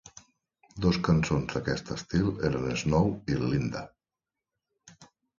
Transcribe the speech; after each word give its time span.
Dos 0.83 0.97
cançons 1.07 1.51
d'aquest 1.57 1.91
estil 1.95 2.31
eren 2.49 2.65
"Snow" 2.83 3.11
i 3.33 3.37
"Linda". 3.43 3.83